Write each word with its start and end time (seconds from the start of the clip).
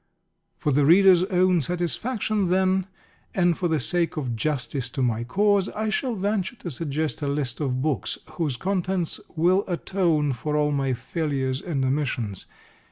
For 0.57 0.71
the 0.71 0.83
reader's 0.83 1.23
own 1.25 1.61
satisfaction, 1.61 2.47
then, 2.49 2.87
and 3.35 3.55
for 3.55 3.67
the 3.67 3.79
sake 3.79 4.17
of 4.17 4.35
justice 4.35 4.89
to 4.89 5.03
my 5.03 5.23
cause, 5.23 5.69
I 5.69 5.89
shall 5.89 6.15
venture 6.15 6.55
to 6.55 6.71
suggest 6.71 7.21
a 7.21 7.27
list 7.27 7.59
of 7.59 7.83
books 7.83 8.17
whose 8.31 8.57
contents 8.57 9.19
will 9.35 9.63
atone 9.67 10.33
for 10.33 10.57
all 10.57 10.71
my 10.71 10.93
failures 10.93 11.61
and 11.61 11.85
omissions. 11.85 12.47